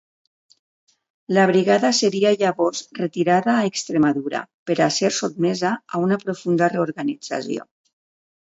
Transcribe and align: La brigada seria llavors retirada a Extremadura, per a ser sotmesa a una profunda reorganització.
La 1.37 1.43
brigada 1.51 1.91
seria 1.97 2.31
llavors 2.43 2.81
retirada 3.01 3.53
a 3.57 3.67
Extremadura, 3.73 4.43
per 4.71 4.79
a 4.89 4.89
ser 4.97 5.13
sotmesa 5.21 5.77
a 6.01 6.05
una 6.09 6.21
profunda 6.27 6.75
reorganització. 6.77 7.71